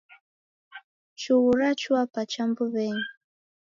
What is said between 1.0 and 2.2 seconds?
Chughu rachua